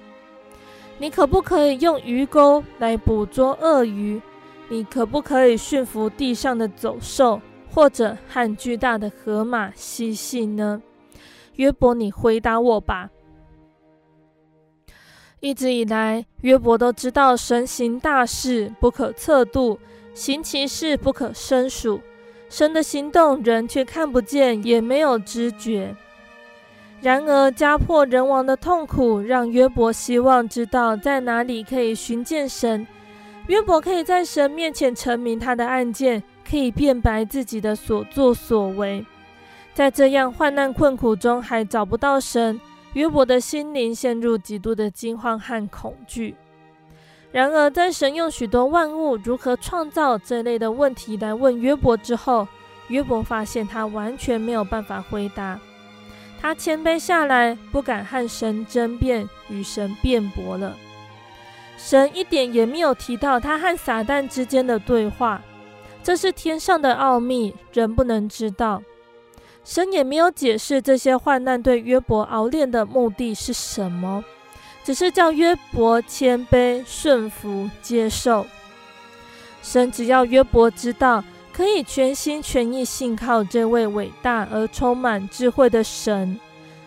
[0.97, 4.21] 你可不可以用鱼钩来捕捉鳄鱼？
[4.67, 7.39] 你可不可以驯服地上的走兽，
[7.73, 10.81] 或者和巨大的河马嬉戏呢？
[11.57, 13.09] 约伯，你回答我吧。
[15.39, 19.79] 一直以来，约伯都知道神行大事不可测度，
[20.13, 22.01] 行其事不可胜数。
[22.49, 25.95] 神的行动，人却看不见，也没有知觉。
[27.01, 32.87] 然而，家破人亡的痛苦让约伯希望知道在哪里可以寻见神。
[33.47, 39.05] 约伯可以在神面前陈明他的案件，可以辩白自己的所作所为。
[39.77, 42.59] 在这样患难困苦中还找不到神，
[42.93, 46.33] 约伯的心灵陷入极度的惊慌和恐惧。
[47.31, 52.47] 然而，在神用许多万物如何创造这类的问题来问约伯之后，
[52.87, 55.59] 约伯发现他完全没有办法回答。
[56.41, 60.75] 他谦卑下来，不敢和神争辩，与神辩驳了。
[61.77, 65.39] 神一点也没有提到他和撒旦之间的对话，
[66.01, 68.81] 这是天上的奥秘，人不能知道。
[69.67, 74.23] 神也没有解释这些患难对约伯熬炼的目的是什么。
[74.81, 78.47] 只是叫约伯谦卑、顺服、接受。
[79.61, 86.39] 神只要约伯知道，可以全心全意信靠这位伟大而充满智慧的神，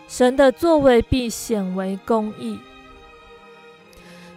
[0.08, 2.58] 神的作为必显为公义。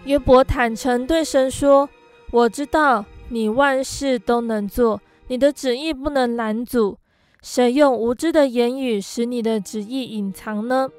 [0.03, 1.89] 约伯坦诚对神说
[2.29, 6.97] ：“我知道你万事都能做，你的旨意不能拦阻。
[7.43, 10.89] 谁用无知的言语使你的旨意隐藏呢？”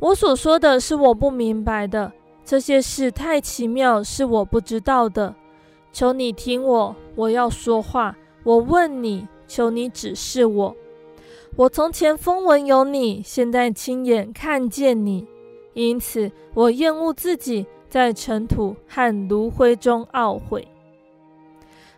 [0.00, 2.12] 我所说的是我不明白的，
[2.44, 5.34] 这些事太奇妙，是我不知道的。
[5.92, 8.16] 求你听我，我要说话。
[8.44, 10.76] 我问你，求你指示我。
[11.56, 15.26] 我从前风闻有你，现在亲眼看见你，
[15.74, 20.68] 因此我厌恶自己，在尘土和炉灰中懊悔。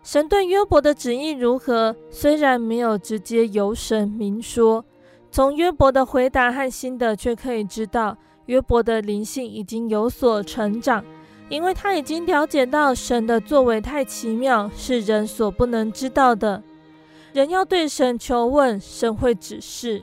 [0.02, 1.94] 神对约伯的旨意如何？
[2.10, 4.84] 虽然没有直接由神明说，
[5.30, 11.04] 从约伯的回答和心得却可以知道，约伯的灵性已经有所成长，
[11.48, 16.62] 因为他已经了解到神的作为太奇妙，是人所不能知道的。
[17.32, 20.02] 人要对神求问，神会指示。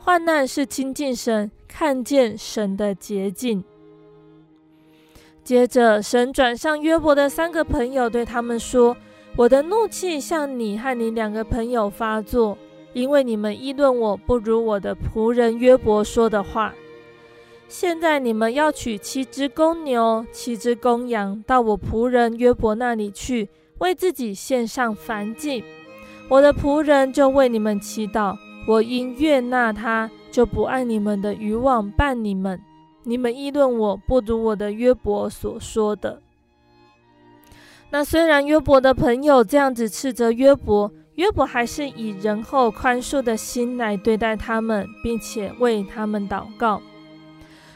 [0.00, 3.62] 患难是亲近神、看见神的捷径。
[5.44, 8.94] 接着，神转向约伯的三个朋友，对他们说
[9.38, 12.58] ：“我的怒气向你和你两个朋友发作，
[12.92, 16.74] 因为你们议论我不如我的仆人约伯说的话。
[17.68, 25.62] 现在你们要取七只公牛、七只公羊，到我仆人约伯那里去，为自己献上燔祭。
[26.28, 28.36] 我的仆人就为你们祈祷。”
[28.66, 32.60] 我因悦纳他，就不按你们的愚妄办你们。
[33.04, 36.20] 你们议论我不如我的约伯所说的。
[37.90, 46.82] 那虽然约伯的朋友这样子斥责约伯，约伯还是以仁厚宽恕的心来对待他们，并且为他们祷告。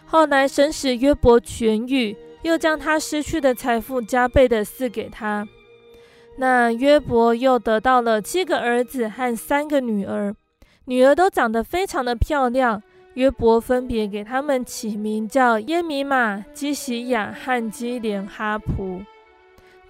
[0.04, 5.48] 后来神使约伯痊愈，又将他失去的财富加倍的赐给他。
[6.36, 10.34] 那约伯又得到了七个儿子和三个女儿。
[10.84, 12.82] 女儿都长得非常的漂亮，
[13.14, 19.00] 约伯分别给他们起名叫耶米玛、基洗亚和基连哈普。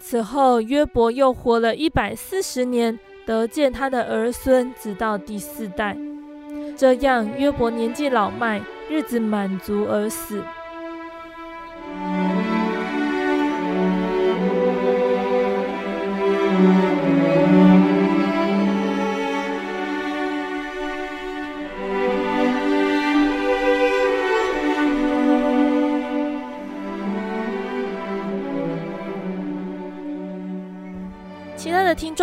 [0.05, 5.97] 此后，约伯又活了一百四十年，得见他的儿孙，直到第四代。
[6.77, 10.43] 这样，约伯年纪老迈，日子满足而死。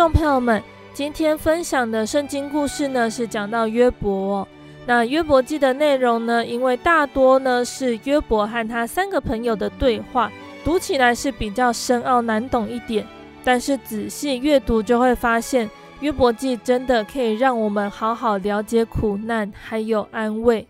[0.00, 0.62] 众朋友们，
[0.94, 4.48] 今天分享的圣经故事呢，是讲到约伯。
[4.86, 10.32] 那约伯记的内容呢，因为大多呢是约伯和他三个朋友的对话，
[10.64, 13.06] 读起来是比较深奥难懂一点。
[13.44, 15.68] 但是仔细阅读就会发现，
[16.00, 20.66] 约伯记真的可以让我们好好了解苦难还有安慰。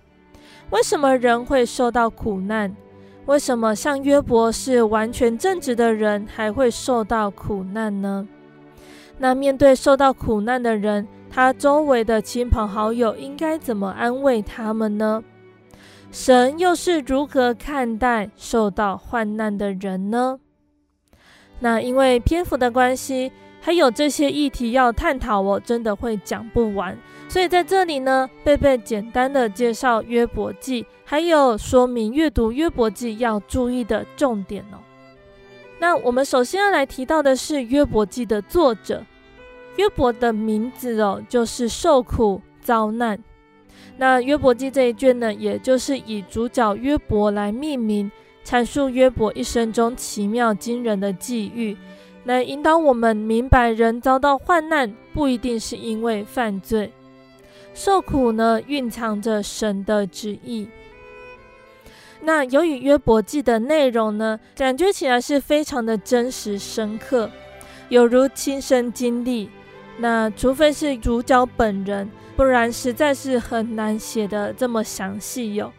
[0.71, 2.75] 为什么人会受到苦难？
[3.27, 8.27] 为什么像约伯是完全正直的人，还会受到苦难呢？
[9.23, 15.23] 那面对受到苦难的人，他周围的亲朋好友应该怎么安慰他们呢？
[16.11, 20.41] 神又是如何看待受到患难的人呢？
[21.59, 26.97] 那因为篇幅的关系，还有这些议题要探讨，我真的会讲不完。
[27.29, 34.81] 所以在这里呢，贝贝简单的介绍约伯记，还有说明阅读约伯记要注意的重点哦。
[35.79, 39.05] 那我们首先要来提到的是约伯记的作者。
[39.81, 43.19] 约伯的名字哦，就是受苦遭难。
[43.97, 48.13] 那约伯记这一卷呢，也就是以主角约伯来命名，
[48.45, 51.75] 阐述约伯一生中奇妙惊人的际遇，
[52.25, 56.93] 来引导我们明白，人遭到患难不一定是因为犯罪，
[57.73, 60.69] 受苦呢，蕴藏着神的旨意。
[62.21, 67.31] 那由于约伯记的内容呢，感觉起来是非常的真实深刻，
[67.89, 69.49] 有如亲身经历。
[70.01, 75.71] 那除非是主角本人，不然实在是很难写得这么详细哟。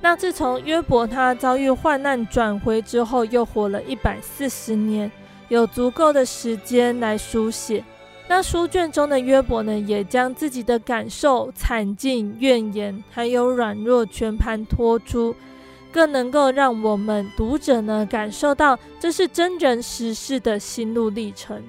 [0.00, 5.10] 那自从约伯他遭遇患难转回之后，又活了一百四十年，
[5.48, 7.82] 有足够的时间来书写。
[8.28, 15.34] 那书卷中的约伯呢，也将自己的感受、惨境、怨言，还有软弱全盘托出，
[15.90, 21.62] 更能够让我们读者呢感受到这是真人实事的心路历程。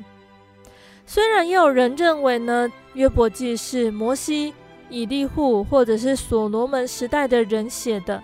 [1.10, 4.54] 虽然也有人认为呢，约伯记是摩西、
[4.92, 8.22] 以利户或者是所罗门时代的人写的，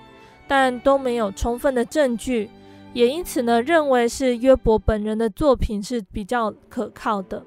[0.48, 2.48] 但都没有充分的证据，
[2.94, 7.44] 也因此呢，认为是约伯本人的作品是比较可靠的。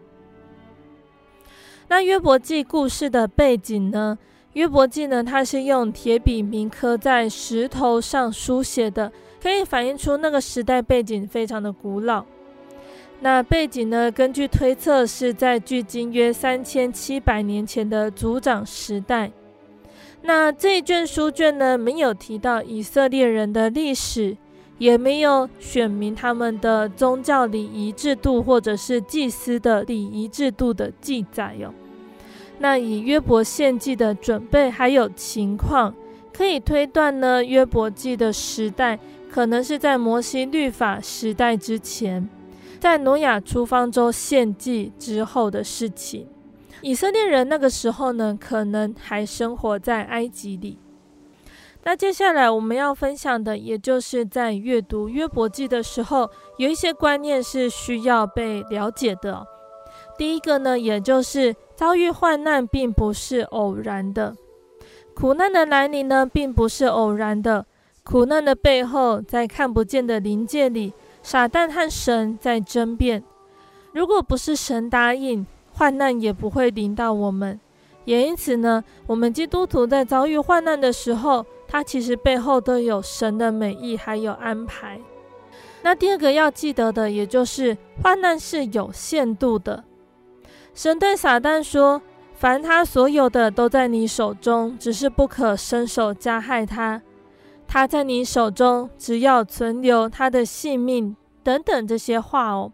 [1.87, 4.19] 那约伯记故事的背景呢？
[4.55, 12.27] 约伯记呢，它是用铁笔铭刻在石头上书写的，可以反映出那个时代背景非常的古老。
[13.21, 14.11] 那背景呢？
[14.13, 19.33] 根据推测，是在距今约三千七百年前的族长时代。
[20.23, 24.37] 那这一卷书卷呢，没有提到以色列人的历史，
[24.79, 31.75] 也没有选明他们的宗教礼仪制度或者是祭司的礼仪制度的记载哟。
[32.61, 35.93] 那以约伯献祭的准备还有情况，
[36.33, 38.99] 可以推断呢，约伯记的时代
[39.29, 42.29] 可能是在摩西律法时代之前，
[42.81, 46.29] 在挪亚出方舟献祭之后的事情。
[46.81, 50.79] 以色列人那个时候呢，可能还生活在埃及里。
[51.85, 59.47] 那接下来我们要分享的，也就是在阅读约伯记的时候，有一些观念是需要被了解的。
[60.17, 64.35] 第一个呢，也就是遭遇患难并不是偶然的，
[65.15, 67.67] 苦难的来临呢，并不是偶然的。
[68.05, 70.93] 苦难的背后，在看不见的临界里，
[71.31, 73.23] 撒旦和神在争辩。
[73.93, 77.61] 如果不是神答应，患难也不会临到我们。
[78.07, 84.99] 也因此呢，我们基督徒在遭遇患难的时候，他其实背后都有神的美意，还有安排。
[85.83, 89.85] 那第二个要记得的，也就是患难是有限度的。
[90.73, 92.01] 神对撒旦说
[92.33, 97.03] ：“凡他所有的都在你手中，只是不可伸手加害他。
[97.67, 102.73] 他在你手中，只要存留他的性命。”等等这些话哦，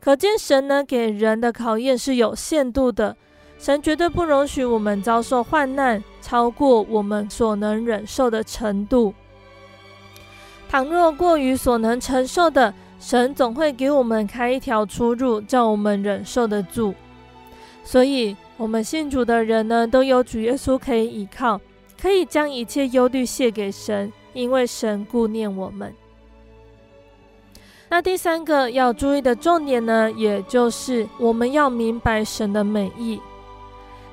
[0.00, 3.16] 可见神呢，给人的考验是有限度的。
[3.58, 9.12] 神绝对不容许我们遭受患难超过我们所能忍受的程度。
[10.68, 16.94] 倘若过于所能承受的，神总会给我们开一条出路，叫我们忍受得住。
[17.82, 21.60] 所以，我们信主的人呢，都有主耶稣可以依靠，
[22.00, 25.92] 可以将一切忧虑卸给神，因为神顾念我们。
[27.90, 33.20] 那第三个要注意的重点呢，也就是我们要明白神的美意。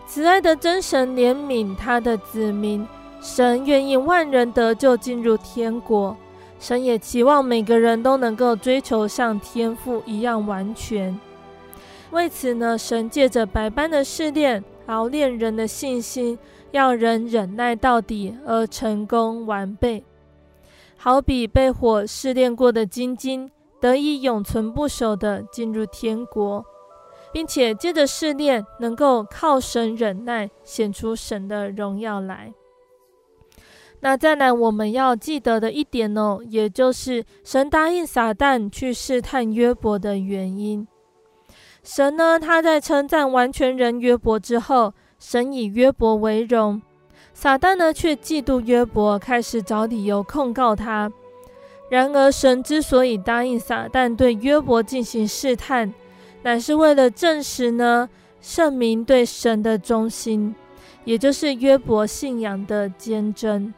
[0.07, 2.87] 慈爱的真神怜悯他的子民，
[3.21, 6.15] 神愿意万人得救进入天国，
[6.59, 11.19] 神也期望每个人都能够追求像天父一样完全。
[12.11, 16.37] 为此呢，神借着百般的试炼，熬炼人的信心，
[16.71, 20.03] 要人忍耐到底而成功完备，
[20.95, 26.65] 好比被火试炼过的精金，得以永存不朽的进入天国。
[27.35, 32.53] 并且借着试炼，能够靠神忍耐，显出神的荣耀来。
[33.99, 40.87] 那再来，我们要记得的一点哦，也就是神答应撒旦去试探约伯的原因。
[41.83, 46.81] 神呢，他在称赞完全人约伯之后，神以约伯为荣。
[47.33, 51.11] 撒旦呢，却嫉妒约伯，开始找理由控告他。
[51.89, 55.93] 然而，神之所以答应撒旦对约伯进行试探，
[56.41, 58.09] 乃是为了证实呢，
[58.41, 60.55] 圣民对神的忠心，
[61.03, 63.73] 也就是约伯信仰的坚贞。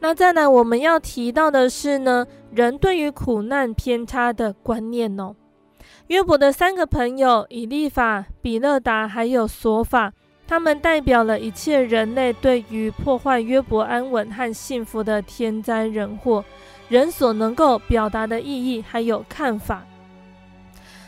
[0.00, 5.34] 那再来，我们要提到的是呢，人对于苦难偏差的观念哦。
[6.08, 10.12] 约伯的三个朋友以利法、比勒达还有索法，
[10.50, 16.44] 他们代表了一切人类对于破坏约伯安稳和幸福的天灾人祸，
[16.88, 19.84] 人所能够表达的意义还有看法。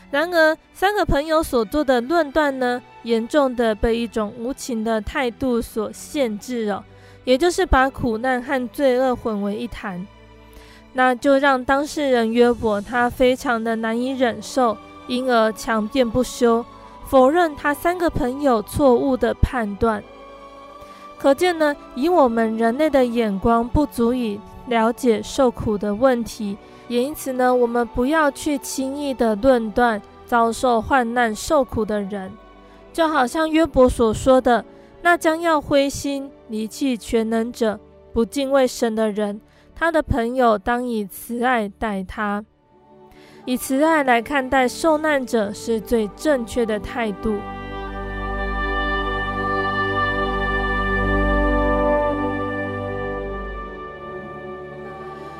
[0.09, 6.85] 然而，三个朋友所做的论断呢，严重的被一种无情的态度所限制了，
[7.25, 10.07] 也就是把苦难和罪恶混为一谈，
[10.93, 14.77] 那就让当事人约伯他非常的难以忍受，
[15.07, 16.65] 因而强辩不休，
[17.05, 20.03] 否认他三个朋友错误的判断。
[21.17, 26.57] 可见呢，以我们人类的眼光，不足以了解受苦的问题。
[26.89, 32.31] 也因此呢，我们不要去轻易的论断遭受患难受苦的人，
[32.91, 34.65] 就好像约伯所说的，
[35.01, 37.79] 那将要灰心离弃全能者、
[38.11, 39.39] 不敬畏神的人，
[39.73, 42.43] 他的朋友当以慈爱待他，
[43.45, 47.35] 以慈爱来看待受难者是最正确的态度。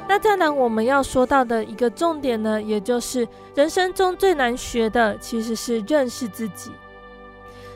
[0.05, 6.71] 那再来，我们要说到的一个重点呢，也就是人生中最难学的，其实是认识自己。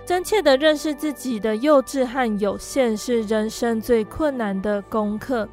[0.05, 5.49] 真切的认识自己的幼稚和有限，是人生最困难的功课。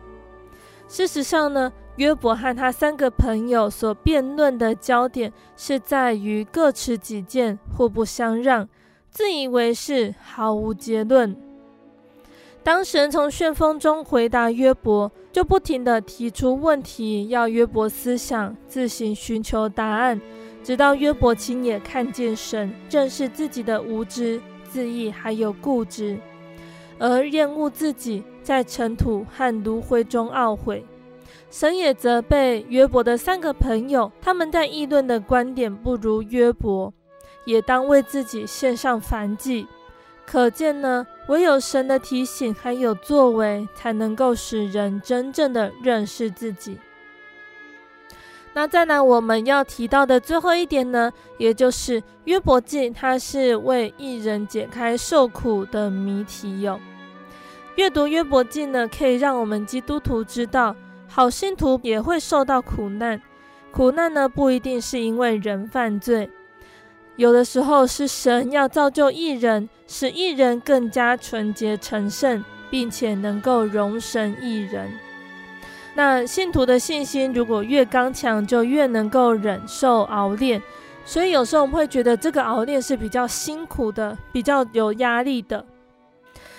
[0.87, 8.69] 事实上呢，约伯和他三个朋友所辩论的焦点，是在于各持己见，互不相让，
[9.11, 11.37] 自以为是，毫无结论。
[12.65, 20.21] 当神从旋风中回答约伯，就不停地提出问题，要约伯思想，自行寻求答案，
[20.65, 26.19] 直到约伯亲眼看见神，正视自己的无知、自义还有固执，
[26.99, 30.85] 而厌恶自己在尘土和炉灰中懊悔。
[31.55, 36.93] 神也责备约伯的三个朋友，他们在议论的观点不如约伯，
[37.45, 39.69] 也当为自己献上燔祭。
[40.27, 46.77] 可见呢，唯有神的提醒还有作为，才能够使人真正的认识自己。
[48.53, 56.81] 那再来我们要提到的最后一点呢，也就是约伯记，它是为义人解开受苦的谜题哟。
[57.77, 60.75] 阅读约伯记呢，可以让我们基督徒知道，
[61.15, 63.23] 好信徒也会受到苦难。
[63.71, 66.29] 苦难呢，不一定是因为人犯罪，
[67.15, 74.91] 有的时候是神要造就一人，使一人更加纯洁成圣，并且能够容神一人。
[75.95, 80.61] 那信徒的信心如果越刚强，就越能够忍受熬炼。
[81.05, 85.65] 所以有时候我们会觉得这个熬炼是比较辛苦的，比较有压力的。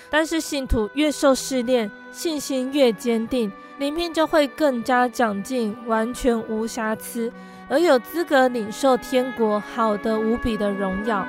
[0.08, 7.30] 但是信徒越受试炼，信心越坚定，灵命就会更加长进，完全无瑕疵，
[7.68, 11.26] 而有资格领受天国好的无比的荣耀。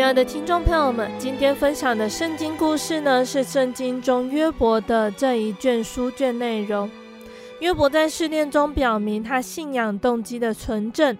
[0.00, 6.90] 亲爱的听众朋友们，今天分享的圣经故事呢，是圣经中约伯的这一卷书卷内容。
[7.58, 11.18] 约伯在试炼中表明他信仰动机的纯正。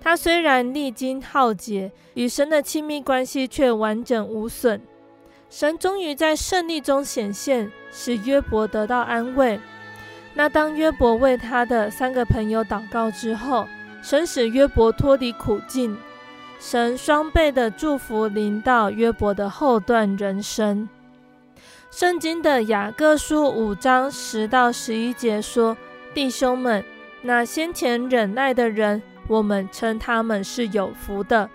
[0.00, 4.80] 他虽然历经浩劫，与神的亲密关系却完整无损。
[5.50, 9.60] 神终于在胜利中显现，使约伯得到安慰。
[10.32, 13.66] 那当约伯为他的三个朋友祷告之后，
[14.02, 15.94] 神使约伯脱离苦境。
[16.66, 20.88] 神双倍的祝福临到约伯的后段人生。
[21.90, 25.76] 圣经的雅各书五章十到十一节说
[26.14, 26.82] ：“弟兄们，
[27.20, 31.50] 那先前忍耐的人，我们称他们是有福的。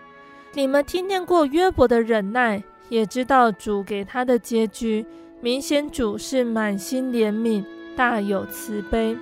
[0.53, 5.03] 你们听见过约伯的忍耐，也知道主给他的结局。
[5.41, 9.17] 明显主是满心怜悯，大有慈悲。”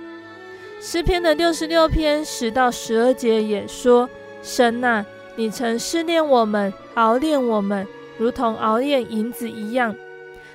[0.80, 4.06] 诗篇的六十六篇十到十二节也说
[4.42, 5.06] ：“神啊。”
[5.38, 7.86] 你曾试炼我们，熬炼我们，
[8.18, 9.94] 如同熬炼银子一样。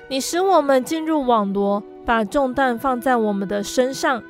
[0.09, 4.21] 你使我们进入网罗，把重担放在我们的身上。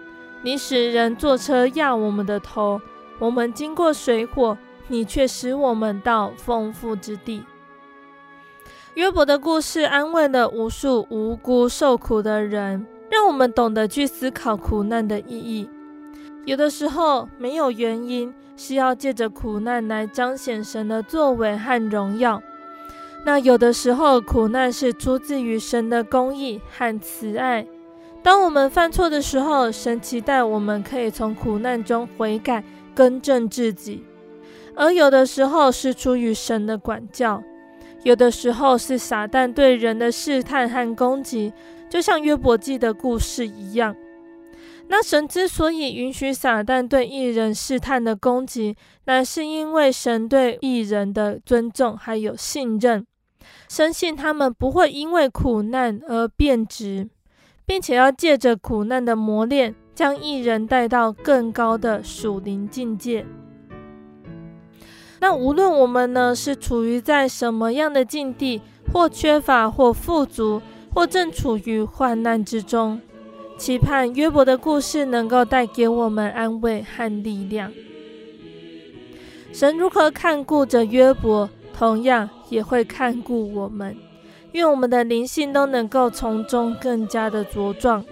[0.44, 2.80] 你使人坐车压我们的头。
[3.18, 4.56] 我们经过水火，
[4.90, 7.44] 你却使我们到丰富之地。
[8.94, 15.68] 约伯的故事安慰了无数无辜受苦的人，让我们懂得去思考苦难的意义。
[16.46, 18.34] 有的时候没有原因。
[18.56, 22.40] 是要借着苦难来彰显神的作为和荣耀。
[23.26, 27.66] 那有的时候，苦难是出自于神的公义和慈爱。
[28.22, 32.64] 当我们犯错的时候，神期待我们可以从苦难中悔改，
[32.94, 34.04] 更正自己。
[34.76, 37.42] 而有的时候是出于神的管教，
[38.04, 41.52] 有的时候是撒旦对人的试探和攻击，
[41.90, 43.96] 就像约伯记的故事一样。
[44.90, 48.76] 那神之所以允许撒旦对异人试探的攻击，
[49.06, 53.06] 乃是因为神对异人的尊重还有信任，
[53.68, 57.10] 深信他们不会因为苦难而变质，
[57.66, 63.26] 并且要借着苦难的磨练，将异人带到更高的属灵境界。
[65.20, 68.62] 那无论我们呢是处于在什么样的境地，
[68.92, 70.62] 或缺乏，或富足，
[70.94, 73.02] 或正处于患难之中。
[73.64, 77.72] 期盼约伯的故事能够带给我们安慰和力量。
[79.54, 83.96] 神如何看顾着约伯，同样也会看顾我们。
[84.52, 88.04] 愿我们的灵性都能够从中更加的茁壮。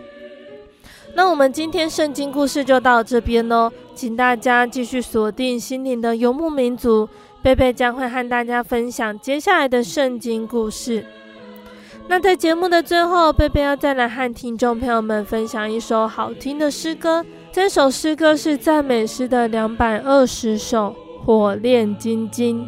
[1.16, 7.10] 那我们今天圣经故事就到这边喽，请大家继续锁定心灵的游牧民族，
[7.44, 11.06] 贝贝将会和大家分享接下来的圣经故事。
[12.08, 17.26] 那在节目的最后，贝贝要再来和听众朋友们分享一首好听的诗歌。
[17.52, 20.96] 这首诗歌是赞美诗的两百二十首，
[21.26, 22.68] 《火炼金经》。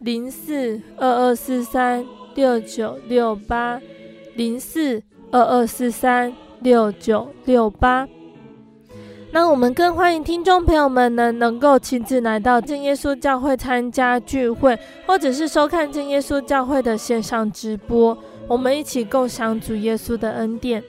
[0.00, 3.80] 零四二二四三六九六八
[4.36, 8.08] 零四二二四三六九六八。
[9.32, 20.82] 那我们更欢迎听众朋友们呢，能够亲自来到正耶稣教会参加聚会，或者是收看正耶稣教会的线上直播，我们一起共享主耶稣的恩典。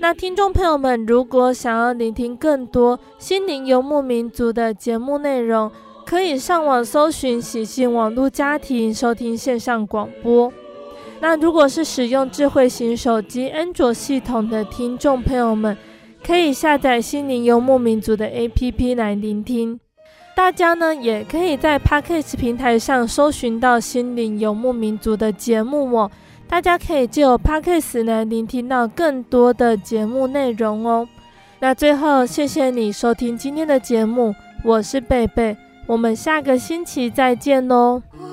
[0.00, 5.68] 那听众朋友们，如果想要聆听更多心灵游牧民族的节目内容，
[6.08, 10.50] 可以上网搜寻喜信网络家庭收听线上广播。
[11.20, 15.76] 那如果是使用智慧型手机安卓系统的听众朋友们，
[16.26, 19.78] 可以下载心灵游牧民族的 APP 来聆听。
[20.34, 26.10] 大家呢也可以在 Podcast 平台上搜寻到心灵游牧民族的节目哦。
[26.48, 31.06] 大家可以借由 Podcast 来聆听到更多的节目内容哦。
[31.60, 34.34] 那最后，谢谢你收听今天的节目，
[34.64, 35.54] 我是贝贝，
[35.88, 38.02] 我们下个星期再见哦。
[38.12, 38.28] 我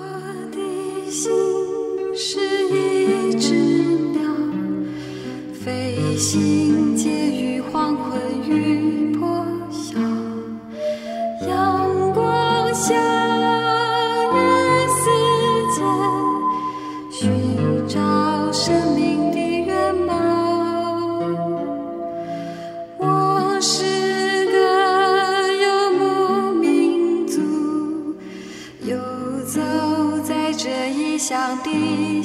[0.52, 1.32] 的心
[2.14, 2.38] 是
[2.68, 3.56] 一只
[4.12, 4.22] 鸟
[5.54, 6.94] 飞行
[7.72, 9.98] 黄昏破晓
[11.48, 13.25] 阳光下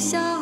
[0.01, 0.40] 笑